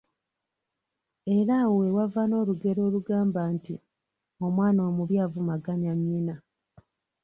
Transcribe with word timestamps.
Era 1.37 1.53
awo 1.63 1.73
we 1.81 1.87
wava 1.97 2.21
n’olugero 2.27 2.81
olugamba 2.87 3.41
nti, 3.55 3.75
“Omwana 4.45 4.79
omubi 4.89 5.15
avumaganya 5.25 5.91
nnyina.” 5.97 6.35